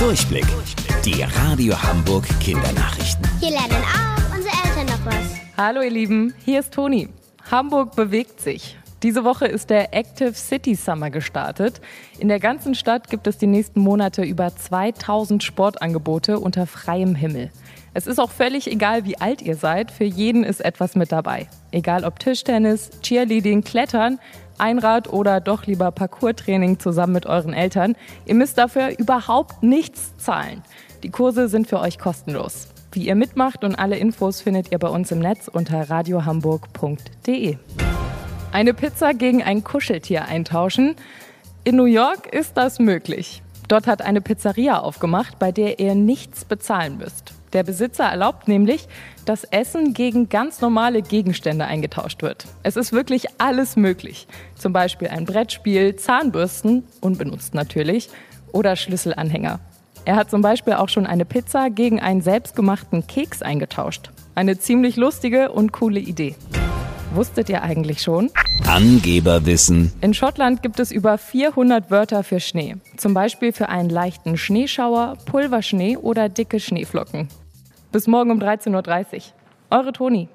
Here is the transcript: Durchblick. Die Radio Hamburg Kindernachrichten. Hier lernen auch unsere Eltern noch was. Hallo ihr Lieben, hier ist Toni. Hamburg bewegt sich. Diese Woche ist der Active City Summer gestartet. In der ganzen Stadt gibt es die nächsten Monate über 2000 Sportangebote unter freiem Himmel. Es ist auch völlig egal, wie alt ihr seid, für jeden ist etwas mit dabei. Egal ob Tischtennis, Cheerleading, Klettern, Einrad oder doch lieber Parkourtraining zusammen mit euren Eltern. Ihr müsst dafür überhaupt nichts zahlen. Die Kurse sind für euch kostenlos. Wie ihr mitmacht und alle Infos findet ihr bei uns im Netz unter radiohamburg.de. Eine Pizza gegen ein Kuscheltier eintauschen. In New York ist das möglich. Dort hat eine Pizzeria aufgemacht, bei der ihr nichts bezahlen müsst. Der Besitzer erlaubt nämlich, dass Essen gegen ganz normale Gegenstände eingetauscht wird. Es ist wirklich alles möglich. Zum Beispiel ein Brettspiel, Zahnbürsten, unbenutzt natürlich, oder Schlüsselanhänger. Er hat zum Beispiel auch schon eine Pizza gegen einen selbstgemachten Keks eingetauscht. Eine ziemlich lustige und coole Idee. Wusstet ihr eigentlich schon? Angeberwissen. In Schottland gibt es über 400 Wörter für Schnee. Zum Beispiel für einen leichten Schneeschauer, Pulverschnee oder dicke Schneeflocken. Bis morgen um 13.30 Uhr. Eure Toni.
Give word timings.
Durchblick. 0.00 0.46
Die 1.04 1.22
Radio 1.22 1.74
Hamburg 1.74 2.24
Kindernachrichten. 2.40 3.22
Hier 3.38 3.50
lernen 3.50 3.84
auch 3.84 4.34
unsere 4.34 4.54
Eltern 4.64 4.86
noch 4.86 5.04
was. 5.04 5.36
Hallo 5.58 5.82
ihr 5.82 5.90
Lieben, 5.90 6.32
hier 6.42 6.60
ist 6.60 6.72
Toni. 6.72 7.10
Hamburg 7.50 7.94
bewegt 7.96 8.40
sich. 8.40 8.78
Diese 9.02 9.24
Woche 9.24 9.44
ist 9.44 9.68
der 9.68 9.92
Active 9.92 10.32
City 10.32 10.74
Summer 10.74 11.10
gestartet. 11.10 11.82
In 12.18 12.28
der 12.28 12.40
ganzen 12.40 12.74
Stadt 12.74 13.10
gibt 13.10 13.26
es 13.26 13.36
die 13.36 13.46
nächsten 13.46 13.80
Monate 13.80 14.22
über 14.22 14.56
2000 14.56 15.42
Sportangebote 15.42 16.40
unter 16.40 16.66
freiem 16.66 17.14
Himmel. 17.14 17.50
Es 17.92 18.06
ist 18.06 18.18
auch 18.18 18.30
völlig 18.30 18.70
egal, 18.70 19.04
wie 19.04 19.18
alt 19.18 19.42
ihr 19.42 19.56
seid, 19.56 19.90
für 19.90 20.04
jeden 20.04 20.44
ist 20.44 20.64
etwas 20.64 20.94
mit 20.94 21.12
dabei. 21.12 21.46
Egal 21.72 22.04
ob 22.04 22.18
Tischtennis, 22.20 22.88
Cheerleading, 23.02 23.64
Klettern, 23.64 24.18
Einrad 24.60 25.12
oder 25.12 25.40
doch 25.40 25.66
lieber 25.66 25.90
Parkourtraining 25.90 26.78
zusammen 26.78 27.14
mit 27.14 27.26
euren 27.26 27.52
Eltern. 27.52 27.96
Ihr 28.26 28.34
müsst 28.34 28.58
dafür 28.58 28.96
überhaupt 28.98 29.62
nichts 29.62 30.16
zahlen. 30.18 30.62
Die 31.02 31.10
Kurse 31.10 31.48
sind 31.48 31.66
für 31.66 31.80
euch 31.80 31.98
kostenlos. 31.98 32.68
Wie 32.92 33.06
ihr 33.06 33.14
mitmacht 33.14 33.64
und 33.64 33.76
alle 33.76 33.96
Infos 33.96 34.40
findet 34.40 34.72
ihr 34.72 34.78
bei 34.78 34.88
uns 34.88 35.10
im 35.10 35.20
Netz 35.20 35.48
unter 35.48 35.88
radiohamburg.de. 35.88 37.56
Eine 38.52 38.74
Pizza 38.74 39.14
gegen 39.14 39.42
ein 39.42 39.62
Kuscheltier 39.62 40.24
eintauschen. 40.26 40.96
In 41.64 41.76
New 41.76 41.84
York 41.84 42.32
ist 42.32 42.56
das 42.56 42.78
möglich. 42.78 43.42
Dort 43.68 43.86
hat 43.86 44.02
eine 44.02 44.20
Pizzeria 44.20 44.80
aufgemacht, 44.80 45.38
bei 45.38 45.52
der 45.52 45.78
ihr 45.78 45.94
nichts 45.94 46.44
bezahlen 46.44 46.98
müsst. 46.98 47.32
Der 47.52 47.64
Besitzer 47.64 48.04
erlaubt 48.04 48.46
nämlich, 48.46 48.86
dass 49.24 49.44
Essen 49.44 49.92
gegen 49.92 50.28
ganz 50.28 50.60
normale 50.60 51.02
Gegenstände 51.02 51.64
eingetauscht 51.64 52.22
wird. 52.22 52.46
Es 52.62 52.76
ist 52.76 52.92
wirklich 52.92 53.26
alles 53.38 53.76
möglich. 53.76 54.28
Zum 54.54 54.72
Beispiel 54.72 55.08
ein 55.08 55.24
Brettspiel, 55.24 55.96
Zahnbürsten, 55.96 56.84
unbenutzt 57.00 57.54
natürlich, 57.54 58.08
oder 58.52 58.76
Schlüsselanhänger. 58.76 59.60
Er 60.04 60.16
hat 60.16 60.30
zum 60.30 60.42
Beispiel 60.42 60.74
auch 60.74 60.88
schon 60.88 61.06
eine 61.06 61.24
Pizza 61.24 61.70
gegen 61.70 62.00
einen 62.00 62.22
selbstgemachten 62.22 63.06
Keks 63.06 63.42
eingetauscht. 63.42 64.10
Eine 64.34 64.58
ziemlich 64.58 64.96
lustige 64.96 65.52
und 65.52 65.72
coole 65.72 66.00
Idee. 66.00 66.34
Wusstet 67.12 67.48
ihr 67.48 67.62
eigentlich 67.62 68.02
schon? 68.02 68.30
Angeberwissen. 68.68 69.92
In 70.00 70.14
Schottland 70.14 70.62
gibt 70.62 70.78
es 70.78 70.92
über 70.92 71.18
400 71.18 71.90
Wörter 71.90 72.22
für 72.22 72.38
Schnee. 72.38 72.76
Zum 72.96 73.14
Beispiel 73.14 73.52
für 73.52 73.68
einen 73.68 73.90
leichten 73.90 74.36
Schneeschauer, 74.36 75.16
Pulverschnee 75.26 75.96
oder 75.96 76.28
dicke 76.28 76.60
Schneeflocken. 76.60 77.28
Bis 77.90 78.06
morgen 78.06 78.30
um 78.30 78.38
13.30 78.38 79.14
Uhr. 79.16 79.22
Eure 79.70 79.92
Toni. 79.92 80.28